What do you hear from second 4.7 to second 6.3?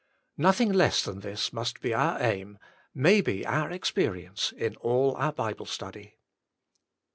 all our Bible study.